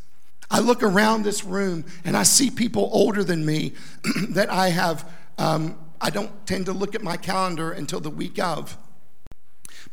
[0.49, 3.73] I look around this room and I see people older than me
[4.29, 5.07] that I have,
[5.37, 8.75] um, I don't tend to look at my calendar until the week of.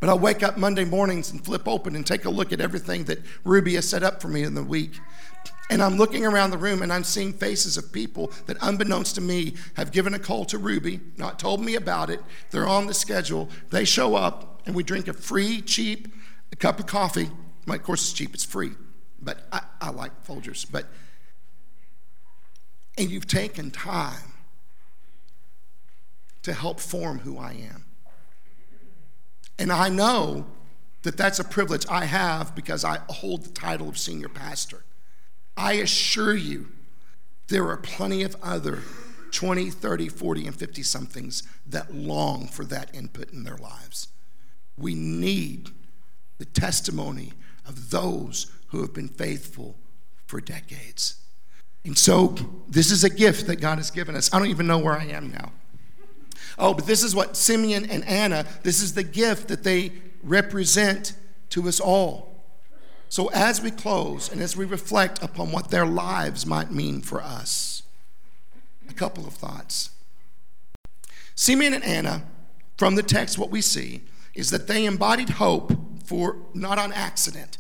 [0.00, 3.04] But I'll wake up Monday mornings and flip open and take a look at everything
[3.04, 4.98] that Ruby has set up for me in the week.
[5.70, 9.20] And I'm looking around the room and I'm seeing faces of people that, unbeknownst to
[9.20, 12.20] me, have given a call to Ruby, not told me about it.
[12.50, 13.48] They're on the schedule.
[13.70, 16.08] They show up and we drink a free, cheap
[16.60, 17.30] cup of coffee.
[17.66, 18.72] My course, it's cheap, it's free.
[19.20, 20.66] But I, I like Folgers.
[20.70, 20.86] But,
[22.96, 24.32] and you've taken time
[26.42, 27.84] to help form who I am.
[29.60, 30.46] And I know
[31.02, 34.84] that that's a privilege I have because I hold the title of senior pastor.
[35.54, 36.68] I assure you,
[37.48, 38.80] there are plenty of other
[39.32, 44.08] 20, 30, 40, and 50 somethings that long for that input in their lives.
[44.78, 45.68] We need
[46.38, 47.34] the testimony
[47.68, 49.76] of those who have been faithful
[50.26, 51.16] for decades.
[51.84, 52.34] And so,
[52.66, 54.32] this is a gift that God has given us.
[54.32, 55.52] I don't even know where I am now.
[56.58, 61.14] Oh, but this is what Simeon and Anna, this is the gift that they represent
[61.50, 62.30] to us all.
[63.08, 67.20] So, as we close and as we reflect upon what their lives might mean for
[67.20, 67.82] us,
[68.88, 69.90] a couple of thoughts.
[71.34, 72.24] Simeon and Anna,
[72.76, 74.02] from the text, what we see
[74.34, 75.72] is that they embodied hope
[76.04, 77.58] for not on accident.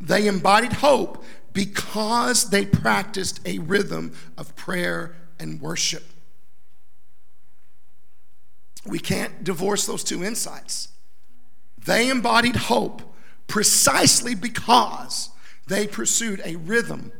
[0.00, 6.04] They embodied hope because they practiced a rhythm of prayer and worship.
[8.88, 10.88] We can't divorce those two insights.
[11.84, 13.02] They embodied hope
[13.46, 15.30] precisely because
[15.66, 17.12] they pursued a rhythm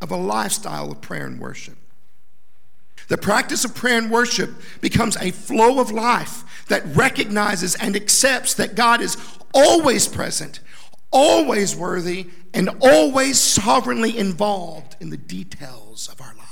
[0.00, 1.76] of a lifestyle of prayer and worship.
[3.08, 4.50] The practice of prayer and worship
[4.80, 9.16] becomes a flow of life that recognizes and accepts that God is
[9.52, 10.60] always present,
[11.10, 16.49] always worthy, and always sovereignly involved in the details of our lives.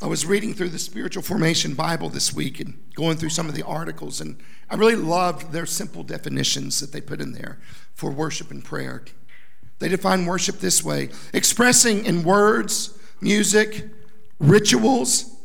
[0.00, 3.56] I was reading through the Spiritual Formation Bible this week and going through some of
[3.56, 4.38] the articles, and
[4.70, 7.58] I really loved their simple definitions that they put in there
[7.94, 9.04] for worship and prayer.
[9.80, 13.86] They define worship this way expressing in words, music,
[14.38, 15.36] rituals,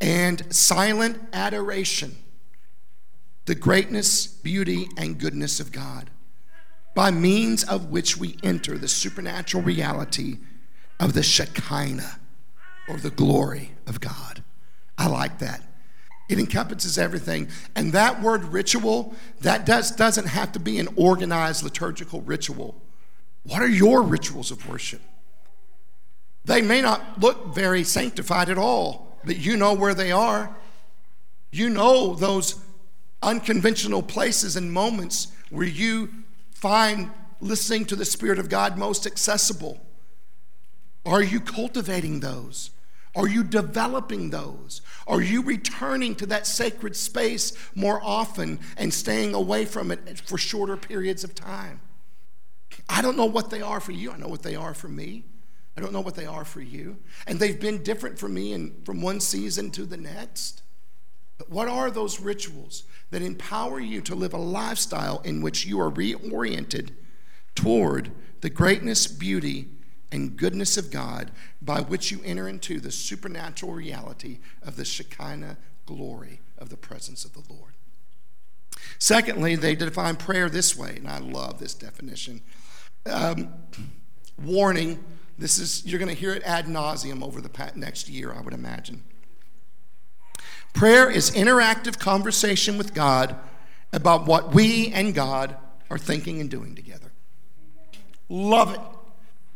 [0.00, 2.16] and silent adoration
[3.44, 6.10] the greatness, beauty, and goodness of God,
[6.94, 10.38] by means of which we enter the supernatural reality
[11.00, 12.20] of the Shekinah
[12.88, 14.42] or the glory of God.
[14.98, 15.62] I like that.
[16.28, 17.48] It encompasses everything.
[17.74, 22.80] And that word ritual, that does, doesn't have to be an organized liturgical ritual.
[23.44, 25.00] What are your rituals of worship?
[26.44, 30.56] They may not look very sanctified at all, but you know where they are.
[31.50, 32.58] You know those
[33.22, 36.10] unconventional places and moments where you
[36.54, 37.10] find
[37.40, 39.80] listening to the Spirit of God most accessible.
[41.04, 42.70] Are you cultivating those?
[43.14, 44.80] Are you developing those?
[45.06, 50.38] Are you returning to that sacred space more often and staying away from it for
[50.38, 51.80] shorter periods of time?
[52.88, 54.12] I don't know what they are for you.
[54.12, 55.24] I know what they are for me.
[55.76, 56.98] I don't know what they are for you.
[57.26, 60.62] And they've been different for me and from one season to the next.
[61.36, 65.80] But what are those rituals that empower you to live a lifestyle in which you
[65.80, 66.90] are reoriented
[67.54, 69.68] toward the greatness, beauty,
[70.12, 75.56] and goodness of God by which you enter into the supernatural reality of the Shekinah
[75.86, 77.72] glory of the presence of the Lord.
[78.98, 82.40] Secondly, they define prayer this way, and I love this definition.
[83.06, 83.52] Um,
[84.40, 85.02] warning,
[85.38, 88.54] this is you're going to hear it ad nauseum over the next year, I would
[88.54, 89.02] imagine.
[90.72, 93.36] Prayer is interactive conversation with God
[93.92, 95.56] about what we and God
[95.90, 97.12] are thinking and doing together.
[98.28, 98.80] Love it.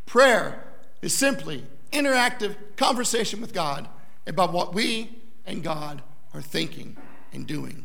[0.07, 0.65] Prayer
[1.03, 3.89] is simply interactive conversation with God
[4.27, 6.03] about what we and God
[6.33, 6.97] are thinking
[7.33, 7.85] and doing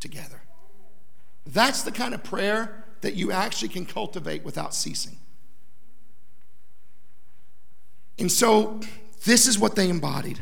[0.00, 0.42] together.
[1.46, 5.16] That's the kind of prayer that you actually can cultivate without ceasing.
[8.18, 8.80] And so,
[9.24, 10.40] this is what they embodied.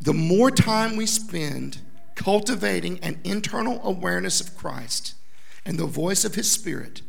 [0.00, 1.80] The more time we spend
[2.14, 5.14] cultivating an internal awareness of Christ
[5.64, 7.02] and the voice of His Spirit,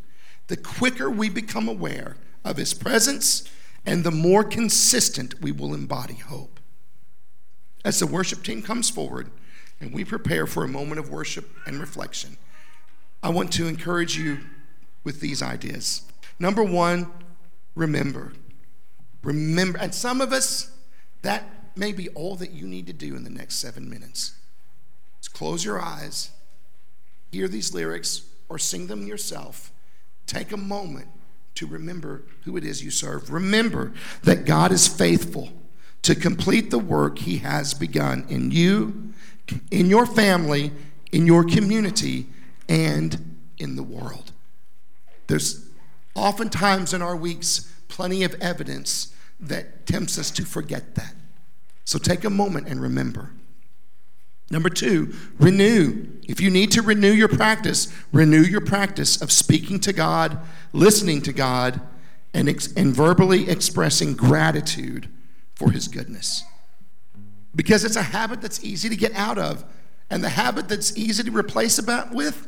[0.47, 3.49] the quicker we become aware of His presence,
[3.85, 6.59] and the more consistent we will embody hope.
[7.85, 9.29] As the worship team comes forward
[9.81, 12.37] and we prepare for a moment of worship and reflection,
[13.21, 14.39] I want to encourage you
[15.03, 16.03] with these ideas.
[16.39, 17.11] Number one,
[17.75, 18.33] remember.
[19.21, 19.77] Remember.
[19.79, 20.71] And some of us,
[21.21, 21.43] that
[21.75, 24.35] may be all that you need to do in the next seven minutes.
[25.21, 26.31] Just close your eyes,
[27.31, 29.71] hear these lyrics, or sing them yourself.
[30.25, 31.07] Take a moment
[31.55, 33.31] to remember who it is you serve.
[33.31, 33.93] Remember
[34.23, 35.51] that God is faithful
[36.01, 39.13] to complete the work He has begun in you,
[39.71, 40.71] in your family,
[41.11, 42.27] in your community,
[42.67, 44.31] and in the world.
[45.27, 45.67] There's
[46.15, 51.15] oftentimes in our weeks plenty of evidence that tempts us to forget that.
[51.85, 53.31] So take a moment and remember.
[54.49, 56.07] Number two, renew.
[56.27, 60.39] If you need to renew your practice, renew your practice of speaking to God,
[60.71, 61.81] listening to God,
[62.33, 65.09] and, ex- and verbally expressing gratitude
[65.53, 66.43] for His goodness.
[67.55, 69.63] Because it's a habit that's easy to get out of.
[70.09, 72.47] And the habit that's easy to replace about with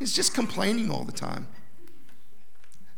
[0.00, 1.46] is just complaining all the time.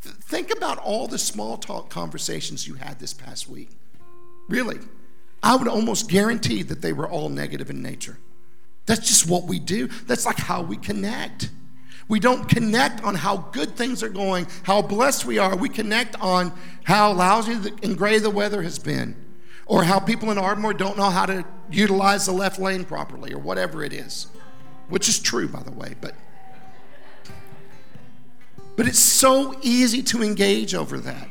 [0.00, 3.70] Think about all the small talk conversations you had this past week.
[4.48, 4.78] Really.
[5.42, 8.18] I would almost guarantee that they were all negative in nature.
[8.86, 9.88] That's just what we do.
[10.06, 11.50] That's like how we connect.
[12.08, 15.56] We don't connect on how good things are going, how blessed we are.
[15.56, 16.52] We connect on
[16.84, 19.16] how lousy and gray the weather has been,
[19.66, 23.38] or how people in Ardmore don't know how to utilize the left lane properly, or
[23.38, 24.28] whatever it is,
[24.88, 25.96] which is true, by the way.
[26.00, 26.14] But
[28.76, 31.28] but it's so easy to engage over that.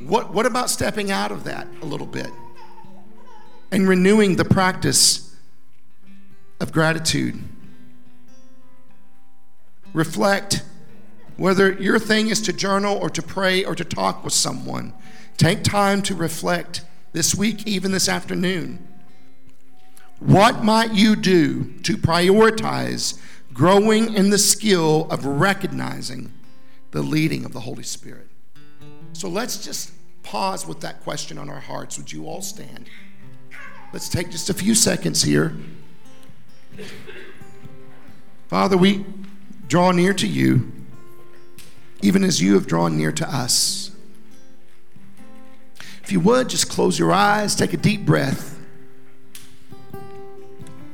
[0.00, 2.30] What, what about stepping out of that a little bit
[3.70, 5.36] and renewing the practice
[6.60, 7.42] of gratitude?
[9.92, 10.62] Reflect
[11.36, 14.92] whether your thing is to journal or to pray or to talk with someone.
[15.36, 18.84] Take time to reflect this week, even this afternoon.
[20.18, 23.20] What might you do to prioritize
[23.58, 26.32] growing in the skill of recognizing
[26.92, 28.28] the leading of the Holy Spirit.
[29.12, 29.90] So let's just
[30.22, 31.98] pause with that question on our hearts.
[31.98, 32.88] Would you all stand?
[33.92, 35.56] Let's take just a few seconds here.
[38.48, 39.04] Father, we
[39.66, 40.70] draw near to you,
[42.02, 43.90] even as you have drawn near to us.
[46.02, 48.58] If you would, just close your eyes, take a deep breath,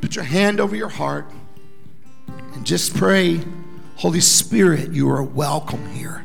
[0.01, 1.31] put your hand over your heart.
[2.55, 3.41] And just pray,
[3.97, 6.25] Holy Spirit, you are welcome here.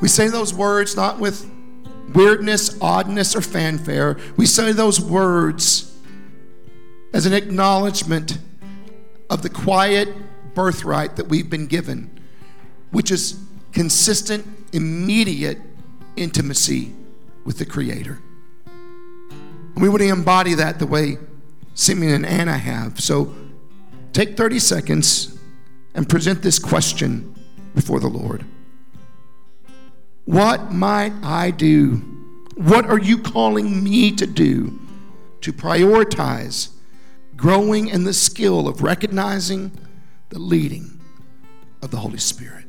[0.00, 1.50] We say those words not with
[2.14, 4.16] weirdness, oddness, or fanfare.
[4.36, 5.96] We say those words
[7.12, 8.38] as an acknowledgement
[9.30, 10.08] of the quiet
[10.54, 12.20] birthright that we've been given,
[12.90, 13.38] which is
[13.72, 15.58] consistent, immediate
[16.16, 16.92] intimacy
[17.44, 18.20] with the Creator.
[19.76, 21.18] We want to embody that the way
[21.74, 23.00] Simeon and Anna have.
[23.00, 23.34] So
[24.12, 25.38] take 30 seconds
[25.94, 27.34] and present this question
[27.74, 28.44] before the Lord
[30.28, 32.02] What might I do?
[32.54, 34.78] What are you calling me to do
[35.40, 36.68] to prioritize
[37.34, 39.72] growing in the skill of recognizing
[40.28, 41.00] the leading
[41.80, 42.66] of the Holy Spirit?